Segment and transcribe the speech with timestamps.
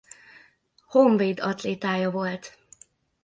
[0.87, 2.57] Honvéd atlétája volt.